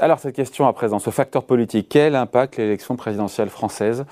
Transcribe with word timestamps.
Alors 0.00 0.20
cette 0.20 0.36
question 0.36 0.68
à 0.68 0.72
présent, 0.72 1.00
ce 1.00 1.10
facteur 1.10 1.42
politique, 1.42 1.88
quel 1.88 2.14
impact 2.14 2.56
l'élection 2.56 2.94
présidentielle 2.94 3.48
française 3.48 4.04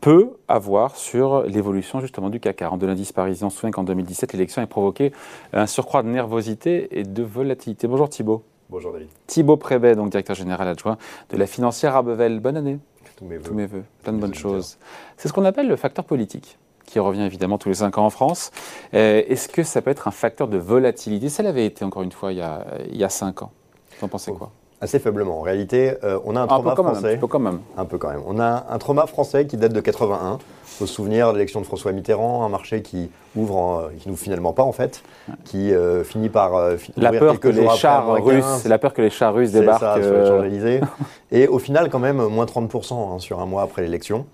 peut 0.00 0.32
avoir 0.48 0.96
sur 0.96 1.42
l'évolution 1.42 2.00
justement 2.00 2.28
du 2.28 2.40
CAC 2.40 2.56
40 2.56 2.80
de 2.80 2.86
l'indice 2.88 3.12
parisien 3.12 3.46
On 3.46 3.50
se 3.50 3.58
souvient 3.58 3.70
qu'en 3.70 3.84
2017, 3.84 4.32
l'élection 4.32 4.62
a 4.62 4.66
provoqué 4.66 5.12
un 5.52 5.66
surcroît 5.66 6.02
de 6.02 6.08
nervosité 6.08 6.98
et 6.98 7.04
de 7.04 7.22
volatilité. 7.22 7.86
Bonjour 7.86 8.08
Thibault. 8.08 8.42
Bonjour 8.68 8.92
David. 8.92 9.06
Thibault 9.28 9.56
Prébet, 9.56 9.94
donc 9.94 10.10
directeur 10.10 10.34
général 10.34 10.66
adjoint 10.66 10.98
de 11.30 11.36
la 11.36 11.46
financière 11.46 11.94
Abevel. 11.94 12.40
Bonne 12.40 12.56
année. 12.56 12.78
Tous 13.16 13.24
mes 13.24 13.36
voeux. 13.36 13.44
Tous 13.44 13.54
mes 13.54 13.66
voeux. 13.66 13.84
Plein 14.02 14.14
de 14.14 14.18
bonnes 14.18 14.34
choses. 14.34 14.76
C'est 15.16 15.28
ce 15.28 15.32
qu'on 15.32 15.44
appelle 15.44 15.68
le 15.68 15.76
facteur 15.76 16.04
politique 16.04 16.58
qui 16.84 16.98
revient 16.98 17.22
évidemment 17.22 17.58
tous 17.58 17.68
les 17.68 17.76
5 17.76 17.96
ans 17.98 18.06
en 18.06 18.10
France. 18.10 18.50
Euh, 18.94 19.22
est-ce 19.28 19.48
que 19.48 19.62
ça 19.62 19.82
peut 19.82 19.90
être 19.90 20.08
un 20.08 20.10
facteur 20.10 20.48
de 20.48 20.58
volatilité? 20.58 21.28
Ça 21.28 21.44
l'avait 21.44 21.66
été 21.66 21.84
encore 21.84 22.02
une 22.02 22.12
fois 22.12 22.32
il 22.32 22.38
y 22.38 22.42
a, 22.42 22.64
il 22.90 22.96
y 22.96 23.04
a 23.04 23.08
5 23.08 23.42
ans. 23.42 23.52
Vous 23.98 24.06
en 24.06 24.08
pensez 24.08 24.32
quoi? 24.32 24.50
Assez 24.80 25.00
faiblement. 25.00 25.40
En 25.40 25.42
réalité, 25.42 25.94
euh, 26.04 26.20
on 26.24 26.36
a 26.36 26.40
un 26.40 26.46
trauma 26.46 26.70
un 26.70 26.74
peu 26.76 26.82
français. 26.82 27.02
Même, 27.02 27.16
un 27.16 27.18
peu 27.18 27.26
quand 27.26 27.38
même. 27.40 27.60
Un 27.76 27.84
peu 27.84 27.98
quand 27.98 28.10
même. 28.10 28.22
On 28.26 28.38
a 28.38 28.66
un 28.70 28.78
trauma 28.78 29.06
français 29.06 29.46
qui 29.46 29.56
date 29.56 29.72
de 29.72 29.80
81. 29.80 30.38
Faut 30.62 30.86
se 30.86 30.94
souvenir 30.94 31.32
de 31.32 31.32
l'élection 31.32 31.60
de 31.60 31.66
François 31.66 31.90
Mitterrand, 31.90 32.44
un 32.44 32.48
marché 32.48 32.82
qui 32.82 33.10
ouvre, 33.34 33.56
en, 33.56 33.88
qui 33.98 34.08
n'ouvre 34.08 34.20
finalement 34.20 34.52
pas 34.52 34.62
en 34.62 34.70
fait, 34.70 35.02
qui 35.44 35.74
euh, 35.74 36.04
finit 36.04 36.28
par 36.28 36.54
euh, 36.54 36.76
la 36.96 37.10
peur 37.10 37.40
que 37.40 37.48
les 37.48 37.68
chars 37.70 38.22
russes, 38.22 38.64
la 38.64 38.78
peur 38.78 38.94
que 38.94 39.02
les 39.02 39.10
chars 39.10 39.34
russes 39.34 39.50
débarquent 39.50 39.80
ça, 39.80 40.26
sur 40.26 40.42
les 40.42 40.80
et 41.32 41.48
au 41.48 41.58
final, 41.58 41.90
quand 41.90 41.98
même, 41.98 42.24
moins 42.28 42.44
30% 42.44 42.94
hein, 42.94 43.18
sur 43.18 43.40
un 43.40 43.46
mois 43.46 43.62
après 43.62 43.82
l'élection. 43.82 44.26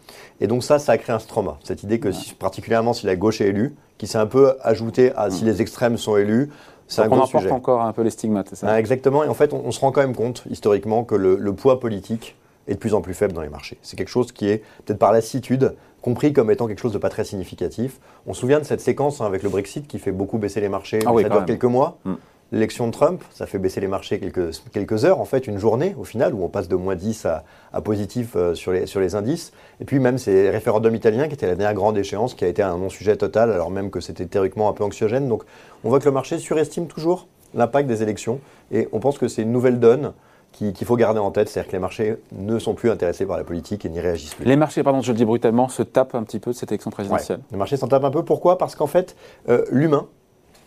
Et 0.42 0.46
donc 0.46 0.62
ça, 0.62 0.78
ça 0.78 0.92
a 0.92 0.98
créé 0.98 1.16
un 1.16 1.18
trauma. 1.18 1.56
Cette 1.64 1.82
idée 1.82 1.98
que, 1.98 2.12
si, 2.12 2.34
particulièrement 2.34 2.92
si 2.92 3.06
la 3.06 3.16
gauche 3.16 3.40
est 3.40 3.48
élue, 3.48 3.74
qui 3.96 4.06
s'est 4.06 4.18
un 4.18 4.26
peu 4.26 4.54
ajouté 4.62 5.12
à 5.16 5.30
si 5.30 5.45
les 5.45 5.62
extrêmes 5.62 5.96
sont 5.96 6.18
élus, 6.18 6.50
c'est 6.87 7.02
on 7.02 7.06
gros 7.06 7.16
en 7.16 7.27
porte 7.27 7.45
sujet. 7.45 7.51
encore 7.51 7.82
un 7.82 7.93
peu 7.93 8.02
les 8.02 8.10
stigmates, 8.10 8.49
c'est 8.51 8.57
ça 8.57 8.66
Ah, 8.68 8.79
exactement. 8.79 9.24
Et 9.24 9.29
en 9.29 9.35
fait, 9.35 9.52
on, 9.52 9.63
on, 9.65 9.71
se 9.71 9.80
rend 9.80 9.93
quand 9.93 10.01
même 10.02 10.15
compte, 10.15 10.45
historiquement, 10.51 11.04
que 11.04 11.15
le, 11.15 11.37
le, 11.37 11.52
poids 11.52 11.80
politique 11.80 12.37
est 12.68 12.74
de 12.74 12.79
plus 12.79 12.95
en 12.95 13.01
plus 13.01 13.15
faible 13.15 13.32
dans 13.32 13.43
les 13.43 13.49
marchés. 13.49 13.79
C'est 13.82 13.96
quelque 13.96 14.09
chose 14.09 14.32
qui 14.32 14.49
est, 14.49 14.59
peut-être 14.85 14.99
par 14.99 15.13
lassitude, 15.13 15.74
compris 16.02 16.32
comme 16.32 16.51
étant 16.51 16.66
quelque 16.66 16.80
chose 16.80 16.93
de 16.93 16.99
pas 16.99 17.09
très 17.09 17.24
significatif. 17.24 17.99
On 18.26 18.35
se 18.35 18.41
souvient 18.41 18.59
de 18.59 18.65
cette 18.65 18.80
séquence 18.80 19.21
hein, 19.21 19.26
avec 19.26 19.43
le 19.43 19.49
Brexit 19.49 19.87
qui 19.87 19.99
fait 19.99 20.13
beaucoup 20.13 20.38
baisser 20.38 20.60
les 20.60 20.68
marchés. 20.68 21.01
Ah 21.07 21.13
oui, 21.13 21.23
ça 21.23 21.29
quand 21.29 21.35
dure 21.35 21.41
même. 21.41 21.46
quelques 21.46 21.65
mois. 21.65 21.99
Mm. 22.04 22.15
L'élection 22.55 22.87
de 22.87 22.93
Trump, 22.93 23.21
ça 23.33 23.47
fait 23.47 23.59
baisser 23.59 23.80
les 23.80 23.88
marchés 23.88 24.21
quelques, 24.21 24.60
quelques 24.73 25.05
heures, 25.05 25.21
en 25.21 25.24
fait, 25.24 25.49
une 25.49 25.59
journée 25.59 25.97
au 25.99 26.05
final, 26.05 26.35
où 26.35 26.45
on 26.45 26.49
passe 26.49 26.69
de 26.69 26.77
moins 26.77 26.95
10 26.95 27.27
à, 27.27 27.43
à 27.73 27.80
positif 27.80 28.37
euh, 28.37 28.55
sur, 28.55 28.71
les, 28.71 28.87
sur 28.87 29.01
les 29.01 29.16
indices. 29.16 29.52
Et 29.80 29.85
puis 29.85 29.99
même 29.99 30.19
ces 30.19 30.51
référendums 30.51 30.95
italiens, 30.95 31.27
qui 31.27 31.35
était 31.35 31.49
la 31.49 31.57
dernière 31.57 31.75
grande 31.75 31.99
échéance, 31.99 32.35
qui 32.35 32.45
a 32.45 32.47
été 32.47 32.63
un 32.63 32.79
non-sujet 32.79 33.16
total, 33.16 33.51
alors 33.51 33.73
même 33.73 33.91
que 33.91 33.99
c'était 33.99 34.27
théoriquement 34.27 34.69
un 34.69 34.73
peu 34.73 34.85
anxiogène. 34.85 35.29
Donc 35.29 35.43
on 35.82 35.88
voit 35.88 35.99
que 35.99 36.05
le 36.05 36.13
marché 36.13 36.38
surestime 36.38 36.87
toujours 36.87 37.27
l'impact 37.55 37.88
des 37.88 38.05
élections. 38.05 38.38
Et 38.71 38.88
on 38.93 39.01
pense 39.01 39.19
que 39.19 39.27
c'est 39.27 39.43
une 39.43 39.51
nouvelle 39.51 39.80
donne 39.80 40.13
qu'il 40.52 40.73
qu 40.73 40.85
faut 40.85 40.95
garder 40.95 41.19
en 41.19 41.32
tête, 41.32 41.49
c'est-à-dire 41.49 41.71
que 41.73 41.77
les 41.77 41.80
marchés 41.80 42.15
ne 42.30 42.60
sont 42.60 42.75
plus 42.75 42.88
intéressés 42.88 43.27
par 43.27 43.37
la 43.37 43.43
politique 43.43 43.85
et 43.85 43.88
n'y 43.88 43.99
réagissent 43.99 44.35
plus. 44.35 44.45
Les 44.45 44.55
marchés, 44.55 44.85
pardon, 44.85 45.02
je 45.02 45.10
le 45.10 45.19
dis 45.19 45.25
brutalement, 45.25 45.69
se 45.69 45.82
tapent 45.82 46.15
un 46.15 46.23
petit 46.23 46.38
peu 46.38 46.52
de 46.52 46.57
cette 46.57 46.71
élection 46.71 46.93
présidentielle. 46.93 47.38
Ouais, 47.38 47.45
les 47.51 47.59
marchés 47.59 47.77
s'en 47.77 47.88
tapent 47.88 48.05
un 48.05 48.13
peu. 48.13 48.25
Pourquoi? 48.25 48.59
Parce 48.59 48.77
qu'en 48.77 48.87
fait, 48.87 49.16
euh, 49.49 49.65
l'humain, 49.73 50.07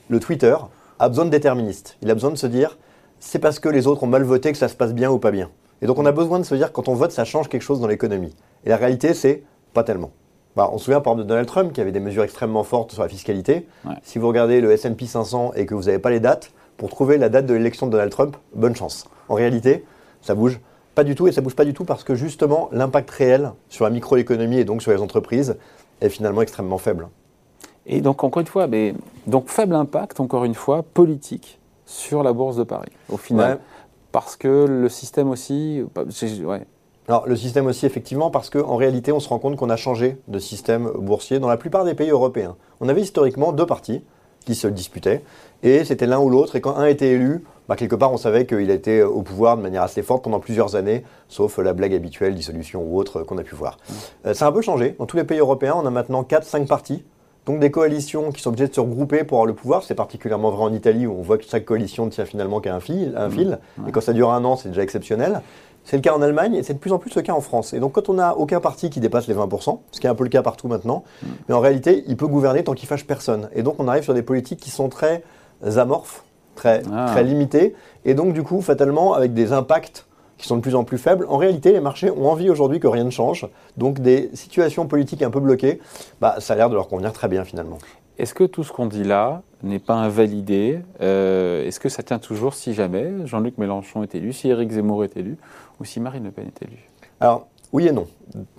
le 0.09 0.19
Twitter, 0.19 0.57
a 0.99 1.09
besoin 1.09 1.25
de 1.25 1.29
déterministes. 1.29 1.97
Il 2.01 2.09
a 2.09 2.13
besoin 2.13 2.31
de 2.31 2.35
se 2.35 2.47
dire, 2.47 2.77
c'est 3.19 3.39
parce 3.39 3.59
que 3.59 3.69
les 3.69 3.87
autres 3.87 4.03
ont 4.03 4.07
mal 4.07 4.23
voté 4.23 4.51
que 4.51 4.57
ça 4.57 4.67
se 4.67 4.75
passe 4.75 4.93
bien 4.93 5.11
ou 5.11 5.19
pas 5.19 5.31
bien. 5.31 5.49
Et 5.81 5.85
donc 5.85 5.99
on 5.99 6.05
a 6.05 6.11
besoin 6.11 6.39
de 6.39 6.43
se 6.43 6.55
dire, 6.55 6.71
quand 6.71 6.87
on 6.87 6.93
vote, 6.93 7.11
ça 7.11 7.25
change 7.25 7.49
quelque 7.49 7.61
chose 7.61 7.79
dans 7.79 7.87
l'économie. 7.87 8.35
Et 8.65 8.69
la 8.69 8.77
réalité, 8.77 9.13
c'est 9.13 9.43
pas 9.73 9.83
tellement. 9.83 10.11
Bah, 10.55 10.69
on 10.73 10.79
se 10.79 10.85
souvient 10.85 11.01
par 11.01 11.13
exemple 11.13 11.25
de 11.25 11.29
Donald 11.29 11.47
Trump 11.47 11.71
qui 11.71 11.81
avait 11.81 11.91
des 11.91 11.99
mesures 11.99 12.23
extrêmement 12.23 12.63
fortes 12.63 12.91
sur 12.91 13.03
la 13.03 13.09
fiscalité. 13.09 13.67
Ouais. 13.85 13.93
Si 14.01 14.17
vous 14.17 14.27
regardez 14.27 14.59
le 14.59 14.71
S&P 14.71 15.05
500 15.05 15.51
et 15.55 15.67
que 15.67 15.75
vous 15.75 15.83
n'avez 15.83 15.99
pas 15.99 16.09
les 16.09 16.19
dates, 16.19 16.51
pour 16.77 16.89
trouver 16.89 17.17
la 17.17 17.29
date 17.29 17.45
de 17.45 17.53
l'élection 17.53 17.87
de 17.87 17.91
Donald 17.91 18.11
Trump, 18.11 18.37
bonne 18.55 18.75
chance. 18.75 19.07
En 19.29 19.35
réalité, 19.35 19.83
ça 20.21 20.35
bouge 20.35 20.59
pas 20.95 21.03
du 21.03 21.15
tout 21.15 21.27
et 21.27 21.31
ça 21.31 21.41
bouge 21.41 21.55
pas 21.55 21.65
du 21.65 21.73
tout 21.73 21.85
parce 21.85 22.03
que 22.03 22.15
justement 22.15 22.69
l'impact 22.71 23.09
réel 23.11 23.51
sur 23.69 23.85
la 23.85 23.91
microéconomie 23.91 24.57
et 24.57 24.65
donc 24.65 24.81
sur 24.81 24.91
les 24.91 24.99
entreprises 24.99 25.57
est 26.01 26.09
finalement 26.09 26.41
extrêmement 26.41 26.77
faible. 26.77 27.07
Et 27.85 28.01
donc 28.01 28.23
encore 28.23 28.41
une 28.41 28.47
fois, 28.47 28.65
mais, 28.65 28.95
donc 29.27 29.49
faible 29.49 29.75
impact 29.75 30.19
encore 30.19 30.45
une 30.45 30.55
fois 30.55 30.81
politique 30.83 31.59
sur 31.85 32.23
la 32.23 32.33
bourse 32.33 32.55
de 32.57 32.63
Paris 32.63 32.91
au 33.09 33.17
final, 33.17 33.53
Ouais. 33.53 33.59
parce 34.11 34.35
que 34.35 34.65
le 34.67 34.89
système 34.89 35.29
aussi, 35.29 35.83
ouais. 36.43 36.65
Alors 37.07 37.25
le 37.27 37.35
système 37.37 37.67
aussi 37.67 37.85
effectivement 37.85 38.29
parce 38.31 38.49
qu'en 38.49 38.75
réalité 38.75 39.11
on 39.13 39.19
se 39.21 39.29
rend 39.29 39.39
compte 39.39 39.55
qu'on 39.55 39.69
a 39.69 39.77
changé 39.77 40.17
de 40.27 40.39
système 40.39 40.91
boursier 40.97 41.39
dans 41.39 41.47
la 41.47 41.55
plupart 41.57 41.85
des 41.85 41.93
pays 41.93 42.09
européens. 42.09 42.55
On 42.81 42.89
avait 42.89 43.01
historiquement 43.01 43.53
deux 43.53 43.65
partis 43.65 44.03
qui 44.45 44.55
se 44.55 44.67
disputaient 44.67 45.23
et 45.63 45.85
c'était 45.85 46.05
l'un 46.07 46.19
ou 46.19 46.29
l'autre 46.29 46.55
et 46.57 46.61
quand 46.61 46.75
un 46.75 46.85
était 46.85 47.11
élu, 47.11 47.45
bah, 47.69 47.75
quelque 47.77 47.95
part 47.95 48.11
on 48.11 48.17
savait 48.17 48.45
qu'il 48.45 48.69
était 48.69 49.01
au 49.03 49.21
pouvoir 49.21 49.55
de 49.55 49.61
manière 49.61 49.83
assez 49.83 50.01
forte 50.03 50.23
pendant 50.25 50.39
plusieurs 50.41 50.75
années, 50.75 51.03
sauf 51.29 51.57
la 51.59 51.71
blague 51.73 51.93
habituelle, 51.93 52.35
dissolution 52.35 52.81
ou 52.83 52.97
autre 52.97 53.23
qu'on 53.23 53.37
a 53.37 53.43
pu 53.43 53.55
voir. 53.55 53.77
Euh, 54.25 54.33
ça 54.33 54.45
a 54.45 54.49
un 54.49 54.51
peu 54.51 54.61
changé. 54.61 54.95
Dans 54.99 55.05
tous 55.05 55.15
les 55.17 55.23
pays 55.23 55.39
européens, 55.39 55.75
on 55.77 55.85
a 55.85 55.89
maintenant 55.89 56.23
4-5 56.23 56.67
partis. 56.67 57.05
Donc 57.47 57.59
des 57.59 57.71
coalitions 57.71 58.31
qui 58.31 58.41
sont 58.41 58.49
obligées 58.49 58.67
de 58.67 58.75
se 58.75 58.79
regrouper 58.81 59.23
pour 59.23 59.37
avoir 59.37 59.45
le 59.47 59.53
pouvoir. 59.53 59.81
C'est 59.83 59.95
particulièrement 59.95 60.51
vrai 60.51 60.63
en 60.65 60.73
Italie 60.73 61.07
où 61.07 61.13
on 61.17 61.21
voit 61.23 61.37
que 61.37 61.45
chaque 61.45 61.65
coalition 61.65 62.05
ne 62.05 62.11
tient 62.11 62.25
finalement 62.25 62.59
qu'à 62.59 62.75
un 62.75 62.79
fil. 62.81 63.13
Un 63.17 63.29
fil. 63.29 63.57
Et 63.87 63.91
quand 63.91 64.01
ça 64.01 64.13
dure 64.13 64.31
un 64.33 64.43
an, 64.43 64.57
c'est 64.57 64.69
déjà 64.69 64.83
exceptionnel. 64.83 65.41
C'est 65.85 65.95
le 65.95 66.01
cas 66.01 66.13
en 66.13 66.21
Allemagne 66.21 66.55
et 66.55 66.63
c'est 66.63 66.73
de 66.73 66.79
plus 66.79 66.91
en 66.91 66.99
plus 66.99 67.15
le 67.15 67.21
cas 67.21 67.31
en 67.31 67.39
France. 67.39 67.73
Et 67.73 67.79
donc 67.79 67.93
quand 67.93 68.09
on 68.09 68.15
n'a 68.15 68.35
aucun 68.35 68.59
parti 68.59 68.89
qui 68.89 68.99
dépasse 68.99 69.27
les 69.27 69.33
20%, 69.33 69.79
ce 69.91 70.01
qui 70.01 70.07
est 70.07 70.09
un 70.09 70.15
peu 70.15 70.25
le 70.25 70.29
cas 70.29 70.41
partout 70.41 70.67
maintenant, 70.67 71.05
mais 71.47 71.55
en 71.55 71.61
réalité, 71.61 72.03
il 72.07 72.17
peut 72.17 72.27
gouverner 72.27 72.65
tant 72.65 72.73
qu'il 72.73 72.89
fâche 72.89 73.05
personne. 73.07 73.47
Et 73.55 73.63
donc 73.63 73.75
on 73.79 73.87
arrive 73.87 74.03
sur 74.03 74.13
des 74.13 74.23
politiques 74.23 74.59
qui 74.59 74.69
sont 74.69 74.89
très 74.89 75.23
amorphes, 75.77 76.25
très, 76.55 76.81
Ah. 76.91 77.05
très 77.11 77.23
limitées, 77.23 77.73
et 78.03 78.13
donc 78.15 78.33
du 78.33 78.43
coup, 78.43 78.59
fatalement, 78.61 79.13
avec 79.13 79.33
des 79.33 79.53
impacts 79.53 80.06
qui 80.37 80.47
sont 80.47 80.57
de 80.57 80.61
plus 80.61 80.75
en 80.75 80.83
plus 80.83 80.97
faibles. 80.97 81.25
En 81.29 81.37
réalité, 81.37 81.71
les 81.71 81.79
marchés 81.79 82.11
ont 82.11 82.29
envie 82.29 82.49
aujourd'hui 82.49 82.79
que 82.79 82.87
rien 82.87 83.03
ne 83.03 83.09
change. 83.09 83.47
Donc 83.75 83.99
des 83.99 84.29
situations 84.33 84.87
politiques 84.87 85.21
un 85.21 85.31
peu 85.31 85.39
bloquées, 85.39 85.79
bah, 86.21 86.35
ça 86.39 86.53
a 86.53 86.55
l'air 86.55 86.69
de 86.69 86.75
leur 86.75 86.87
convenir 86.87 87.13
très 87.13 87.27
bien 87.27 87.43
finalement. 87.43 87.77
Est-ce 88.17 88.33
que 88.33 88.43
tout 88.43 88.63
ce 88.63 88.71
qu'on 88.71 88.87
dit 88.87 89.03
là 89.03 89.43
n'est 89.61 89.79
pas 89.79 89.93
invalidé? 89.93 90.79
Euh, 91.01 91.65
Est-ce 91.65 91.79
que 91.79 91.89
ça 91.89 92.01
tient 92.01 92.17
toujours 92.19 92.55
si 92.55 92.73
jamais 92.73 93.11
Jean-Luc 93.25 93.57
Mélenchon 93.59 94.01
est 94.01 94.15
élu, 94.15 94.33
si 94.33 94.49
Éric 94.49 94.71
Zemmour 94.71 95.03
est 95.03 95.15
élu, 95.17 95.37
ou 95.79 95.85
si 95.85 95.99
Marine 95.99 96.23
Le 96.23 96.31
Pen 96.31 96.47
est 96.47 96.63
élue? 96.63 96.89
Alors, 97.19 97.47
oui 97.73 97.87
et 97.87 97.91
non. 97.91 98.07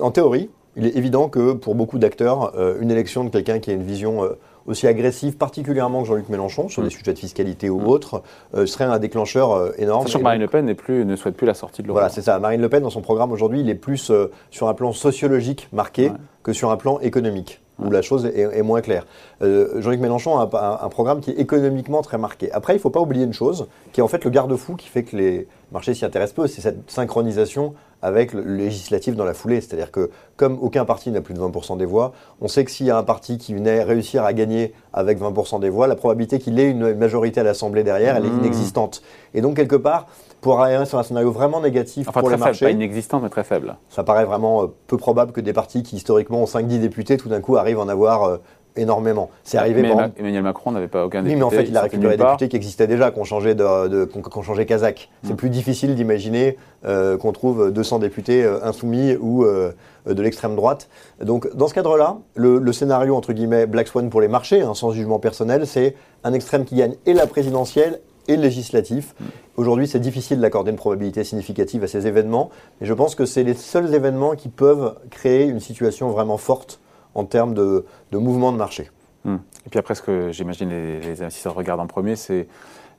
En 0.01 0.13
théorie, 0.13 0.49
il 0.77 0.87
est 0.87 0.97
évident 0.97 1.29
que 1.29 1.55
pour 1.55 1.75
beaucoup 1.75 1.99
d'acteurs, 1.99 2.53
euh, 2.57 2.79
une 2.81 2.93
élection 2.93 3.25
de 3.25 3.31
quelqu'un 3.31 3.59
qui 3.59 3.71
a 3.71 3.75
une 3.75 3.83
vision 3.83 4.23
euh, 4.23 4.39
aussi 4.69 4.87
agressive, 4.87 5.37
particulièrement 5.37 6.03
que 6.03 6.09
Jean-Luc 6.09 6.29
Mélenchon, 6.29 6.69
sur 6.69 6.83
Mm. 6.83 6.85
des 6.85 6.91
sujets 6.91 7.13
de 7.15 7.19
fiscalité 7.19 7.71
ou 7.71 7.81
Mm. 7.81 7.87
autres, 7.89 8.23
euh, 8.55 8.67
serait 8.67 8.85
un 8.85 8.99
déclencheur 8.99 9.53
euh, 9.53 9.73
énorme. 9.79 10.07
Sachant 10.07 10.19
que 10.19 10.25
Marine 10.25 10.41
donc- 10.43 10.49
Le 10.53 10.59
Pen 10.59 10.67
n'est 10.67 10.75
plus, 10.75 11.05
ne 11.05 11.17
souhaite 11.17 11.37
plus 11.37 11.47
la 11.47 11.55
sortie 11.55 11.83
de 11.83 11.87
l'euro. 11.89 11.97
Voilà, 11.99 12.11
c'est 12.11 12.23
ça. 12.23 12.39
Marine 12.39 12.61
Le 12.61 12.69
Pen, 12.69 12.83
dans 12.83 12.91
son 12.91 13.01
programme 13.01 13.33
aujourd'hui, 13.33 13.61
il 13.61 13.71
est 13.71 13.75
plus 13.75 14.11
euh, 14.11 14.31
sur 14.51 14.69
un 14.69 14.75
plan 14.75 14.93
sociologique 14.93 15.69
marqué 15.73 16.11
Ouais. 16.11 16.17
que 16.43 16.53
sur 16.53 16.71
un 16.71 16.77
plan 16.77 16.99
économique, 17.01 17.61
où 17.79 17.91
la 17.91 18.03
chose 18.03 18.27
est, 18.27 18.39
est 18.41 18.63
moins 18.63 18.81
claire. 18.83 19.07
Euh, 19.43 19.81
Jean-Luc 19.81 20.01
Mélenchon 20.01 20.39
a 20.39 20.43
un, 20.43 20.59
un- 20.59 20.79
un 20.87 20.89
programme 20.89 21.21
qui 21.21 21.31
est 21.31 21.39
économiquement 21.41 22.03
très 22.03 22.19
marqué. 22.19 22.51
Après, 22.53 22.75
il 22.75 22.77
ne 22.77 22.81
faut 22.83 22.91
pas 22.91 23.01
oublier 23.01 23.25
une 23.25 23.33
chose, 23.33 23.67
qui 23.93 24.01
est 24.01 24.03
en 24.03 24.09
fait 24.09 24.25
le 24.25 24.31
garde-fou 24.31 24.77
qui 24.77 24.89
fait 24.89 25.03
que 25.03 25.17
les 25.17 25.49
marchés 25.73 25.95
s'y 25.95 26.05
intéressent 26.05 26.35
peu, 26.35 26.47
c'est 26.47 26.61
cette 26.61 26.91
synchronisation 26.91 27.75
avec 28.01 28.33
le 28.33 28.43
législatif 28.43 29.17
dans 29.17 29.25
la 29.25 29.35
foulée. 29.35 29.61
C'est-à-dire 29.61 29.91
que 29.91 30.11
comme 30.37 30.57
aucun 30.61 30.85
parti 30.85 31.11
n'a 31.11 31.21
plus 31.21 31.35
de 31.35 31.41
20% 31.41 31.77
des 31.77 31.85
voix, 31.85 32.13
on 32.41 32.49
sait 32.49 32.65
que 32.65 32.71
s'il 32.71 32.87
y 32.87 32.91
a 32.91 32.97
un 32.97 33.03
parti 33.03 33.39
qui 33.39 33.55
venait 33.55 33.83
réussir 33.83 34.25
à 34.25 34.33
gagner 34.33 34.73
avec 34.93 35.21
20% 35.21 35.61
des 35.61 35.69
voix, 35.69 35.87
la 35.87 35.97
probabilité 35.97 36.39
qu'il 36.39 36.59
ait 36.61 36.71
une 36.71 36.95
majorité 36.95 37.41
à 37.41 37.43
l'Assemblée 37.43 37.83
derrière, 37.83 38.17
elle 38.17 38.25
est 38.25 38.29
Mmh. 38.29 38.39
inexistante. 38.41 39.03
Et 39.35 39.41
donc, 39.41 39.57
quelque 39.57 39.77
part, 39.77 40.07
pour 40.41 40.61
arriver 40.61 40.85
sur 40.85 40.99
un 40.99 41.03
scénario 41.03 41.33
vraiment 41.33 41.61
négatif 41.61 42.09
Enfin, 42.09 42.21
pour 42.21 42.29
les 42.31 42.37
faible, 42.37 42.45
marchés, 42.45 42.65
pas 42.67 42.71
inexistant, 42.71 43.21
mais 43.21 43.29
très 43.29 43.43
faible. 43.45 43.77
ça 43.89 44.05
paraît 44.05 44.25
vraiment 44.25 44.63
euh, 44.63 44.67
peu 44.87 44.97
probable 44.97 45.33
que 45.33 45.41
des 45.41 45.53
partis 45.53 45.83
qui 45.83 45.97
historiquement 45.97 46.41
ont 46.43 46.47
5-10 46.47 46.79
députés, 46.79 47.17
tout 47.17 47.29
d'un 47.29 47.41
coup 47.41 47.57
arrivent 47.57 47.79
à 47.81 47.83
en 47.83 47.89
avoir 47.89 48.23
euh, 48.25 48.37
énormément. 48.77 49.31
C'est 49.45 49.59
arrivé 49.59 49.81
Emmanuel, 49.81 49.97
pendant... 49.97 50.09
Ma- 50.09 50.15
Emmanuel 50.21 50.43
Macron 50.43 50.73
n'avait 50.73 50.89
pas 50.89 51.05
aucun 51.05 51.19
Oui, 51.19 51.25
député. 51.25 51.39
mais 51.39 51.43
en 51.45 51.51
fait, 51.51 51.65
il 51.65 51.77
a 51.77 51.83
récupéré 51.83 52.17
des 52.17 52.23
députés 52.25 52.49
qui 52.49 52.57
existaient 52.57 52.87
déjà, 52.87 53.11
qui 53.11 53.19
ont 53.19 53.25
changé, 53.25 53.55
de, 53.55 53.89
de- 53.89 54.09
ont 54.35 54.43
changé 54.43 54.67
kazakh. 54.67 55.09
C'est 55.25 55.33
Mm. 55.33 55.37
plus 55.37 55.51
difficile 55.51 55.95
d'imaginer 55.95 56.57
euh, 56.85 57.17
qu'on 57.17 57.33
trouve 57.33 57.73
200 57.73 57.99
députés 57.99 58.45
euh, 58.45 58.59
insoumis 58.65 59.17
ou 59.21 59.45
euh, 59.45 59.73
de 60.07 60.23
l'extrême 60.23 60.55
droite. 60.57 60.89
Donc, 61.23 61.55
dans 61.57 61.69
ce 61.69 61.75
cadre-là, 61.75 62.19
le, 62.35 62.59
le 62.59 62.73
scénario, 62.73 63.17
entre 63.17 63.33
guillemets, 63.33 63.67
Black 63.67 63.89
Swan 63.89 64.09
pour 64.11 64.21
les 64.21 64.29
marchés, 64.29 64.63
hein, 64.63 64.75
sans 64.75 64.93
jugement 64.93 65.19
personnel, 65.19 65.67
c'est 65.67 65.95
un 66.25 66.33
extrême 66.33 66.65
qui 66.65 66.77
gagne 66.77 66.95
et 67.07 67.15
la 67.15 67.27
présidentielle 67.27 68.01
et 68.29 68.37
le 68.37 68.43
législatif. 68.43 69.15
Aujourd'hui, 69.57 69.89
c'est 69.89 69.99
difficile 70.01 70.39
d'accorder 70.41 70.71
une 70.71 70.77
probabilité 70.77 71.25
significative 71.25 71.83
à 71.83 71.89
ces 71.89 72.07
événements, 72.07 72.51
mais 72.81 72.87
je 72.87 72.93
pense 72.93 73.15
que 73.15 73.25
c'est 73.25 73.43
les 73.43 73.55
seuls 73.55 73.95
événements 73.95 74.35
qui 74.37 74.49
peuvent 74.51 74.95
créer 75.11 75.45
une 75.47 75.61
situation 75.61 76.11
vraiment 76.11 76.37
forte 76.37 76.79
en 77.15 77.25
termes 77.25 77.55
de, 77.55 77.85
de 78.13 78.19
mouvement 78.19 78.53
de 78.53 78.57
marché. 78.57 78.91
Hmm. 79.25 79.37
Et 79.67 79.71
puis 79.71 79.79
après, 79.79 79.95
ce 79.95 80.03
que 80.03 80.31
j'imagine 80.33 80.69
les, 80.71 81.01
les 81.01 81.23
investisseurs 81.23 81.55
regardent 81.55 81.81
en 81.81 81.87
premier, 81.87 82.17
c'est 82.17 82.47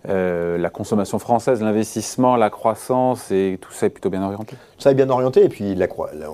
euh, 0.07 0.57
la 0.57 0.69
consommation 0.69 1.19
française, 1.19 1.61
l'investissement, 1.61 2.37
la 2.37 2.49
croissance, 2.49 3.31
et 3.31 3.57
tout 3.59 3.73
ça 3.73 3.87
est 3.87 3.89
plutôt 3.89 4.09
bien 4.09 4.23
orienté. 4.23 4.55
Ça 4.77 4.91
est 4.91 4.95
bien 4.95 5.09
orienté, 5.09 5.43
et 5.43 5.49
puis 5.49 5.75
la, 5.75 5.87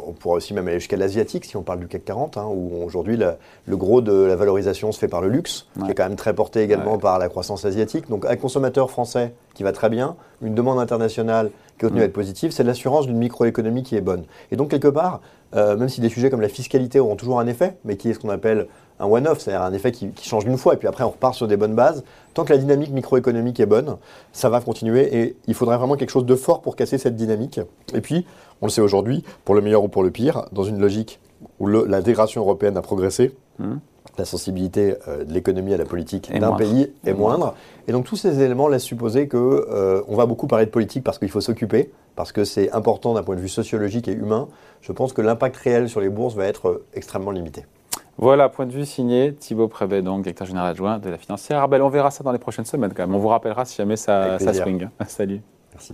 on 0.06 0.12
pourra 0.13 0.36
aussi 0.36 0.54
même 0.54 0.68
aller 0.68 0.80
jusqu'à 0.80 0.98
l'asiatique 0.98 1.45
si 1.45 1.57
on 1.57 1.63
parle 1.63 1.80
du 1.80 1.88
CAC 1.88 2.06
40, 2.06 2.38
hein, 2.38 2.45
où 2.48 2.83
aujourd'hui 2.86 3.18
le 3.18 3.78
gros 3.78 4.01
de 4.01 4.13
la 4.13 4.36
valorisation 4.36 4.92
se 4.92 5.00
fait 5.00 5.07
par 5.07 5.21
le 5.21 5.30
luxe, 5.30 5.68
qui 5.83 5.89
est 5.89 5.95
quand 5.95 6.07
même 6.07 6.16
très 6.16 6.36
porté 6.36 6.62
également 6.62 6.94
Ouais. 6.94 7.00
par 7.00 7.18
la 7.18 7.28
croissance 7.28 7.66
asiatique. 7.66 8.07
Donc 8.07 8.25
un 8.28 8.36
consommateur 8.36 8.92
français 8.92 9.33
qui 9.56 9.63
va 9.63 9.71
très 9.71 9.89
bien, 9.89 10.16
une 10.44 10.54
demande 10.54 10.78
internationale 10.80 11.50
continue 11.80 12.01
à 12.01 12.06
être 12.06 12.13
positive, 12.13 12.51
c'est 12.51 12.63
l'assurance 12.63 13.07
d'une 13.07 13.18
microéconomie 13.18 13.83
qui 13.83 13.95
est 13.95 14.01
bonne. 14.01 14.24
Et 14.51 14.56
donc, 14.56 14.69
quelque 14.69 14.88
part, 14.88 15.22
euh, 15.56 15.77
même 15.77 15.89
si 15.89 16.01
des 16.01 16.10
sujets 16.10 16.30
comme 16.30 16.42
la 16.42 16.50
fiscalité 16.50 17.00
auront 17.00 17.16
toujours 17.16 17.39
un 17.39 17.48
effet, 17.48 17.77
mais 17.86 17.98
qui 17.98 18.10
est 18.10 18.13
ce 18.13 18.19
qu'on 18.19 18.30
appelle 18.30 18.68
un 19.00 19.06
one-off, 19.06 19.39
c'est-à-dire 19.39 19.62
un 19.62 19.74
effet 19.74 19.92
qui, 19.92 20.12
change 20.22 20.45
d'une 20.45 20.57
fois, 20.57 20.74
et 20.74 20.77
puis 20.77 20.88
après 20.88 21.04
on 21.04 21.10
repart 21.10 21.36
sur 21.36 21.48
des 21.48 21.57
bonnes 21.57 21.75
bases, 21.75 22.04
tant 22.33 22.45
que 22.45 22.54
la 22.54 22.57
dynamique 22.57 22.92
microéconomique 22.92 23.60
est 23.60 23.66
bonne, 23.66 23.98
ça 24.31 24.50
va 24.50 24.62
continuer, 24.62 25.18
et 25.18 25.36
il 25.48 25.54
faudrait 25.54 25.77
vraiment 25.77 25.95
quelque 25.95 26.10
chose 26.10 26.25
de 26.25 26.36
fort 26.36 26.62
pour 26.62 26.75
casser 26.75 26.98
cette 26.98 27.16
dynamique. 27.16 27.60
Et 27.94 28.01
puis, 28.01 28.25
on 28.62 28.68
le 28.68 28.71
sait 28.71 28.81
aujourd'hui, 28.81 29.24
pour 29.44 29.56
le 29.56 29.62
meilleur 29.62 29.83
ou 29.83 29.88
pour 29.88 30.04
le 30.04 30.12
pire, 30.12 30.45
dans 30.51 30.63
une 30.63 30.80
logique 30.80 31.19
où 31.60 31.68
l'intégration 31.68 32.42
européenne 32.42 32.78
a 32.78 32.81
progressé, 32.81 33.36
mmh 33.60 33.75
la 34.18 34.26
sensibilité 34.26 34.96
euh, 35.08 35.24
de 35.24 35.34
l'économie 35.34 35.74
à 35.74 35.78
la 35.78 35.86
politique 35.86 36.32
d'un 36.38 36.54
pays 36.54 36.92
est 37.06 37.14
moindre. 37.14 37.56
Et 37.88 37.92
donc 37.92 38.06
tous 38.06 38.16
ces 38.16 38.42
éléments 38.42 38.68
laissent 38.68 38.84
supposer 38.84 39.28
qu'on 39.28 39.38
euh, 39.38 40.02
va 40.10 40.26
beaucoup 40.26 40.48
parler 40.48 40.66
de 40.66 40.72
politique 40.72 41.04
parce 41.04 41.20
qu'il 41.20 41.30
faut 41.30 41.42
s'occuper, 41.42 41.92
parce 42.16 42.32
que 42.32 42.44
c'est 42.44 42.72
important 42.72 43.14
d'un 43.14 43.24
point 43.24 43.36
de 43.36 43.42
vue 43.42 43.50
sociologique 43.50 44.08
et 44.08 44.14
humain. 44.14 44.48
Je 44.82 44.92
pense 44.92 45.14
que 45.14 45.22
l'impact 45.22 45.58
réel 45.58 45.90
sur 45.90 46.02
les 46.02 46.10
bourses 46.10 46.36
va 46.36 46.46
être 46.46 46.70
euh, 46.70 46.86
extrêmement 46.94 47.32
limité. 47.32 47.66
Voilà, 48.18 48.48
point 48.48 48.66
de 48.66 48.72
vue 48.72 48.86
signé 48.86 49.34
Thibaut 49.34 49.68
Prébet, 49.68 50.02
donc 50.02 50.24
directeur 50.24 50.48
général 50.48 50.70
adjoint 50.70 51.00
de 51.00 51.10
la 51.10 51.18
financière. 51.18 51.68
Ben, 51.68 51.82
on 51.82 51.90
verra 51.90 52.12
ça 52.12 52.24
dans 52.24 52.32
les 52.32 52.40
prochaines 52.40 52.66
semaines 52.66 52.94
quand 52.96 53.06
même. 53.06 53.16
On 53.16 53.20
vous 53.20 53.28
rappellera 53.28 53.66
si 53.66 53.76
jamais 53.76 53.98
ça, 53.98 54.40
ça 54.40 54.54
swing. 54.54 54.88
Salut. 55.08 55.42
Merci. 55.74 55.94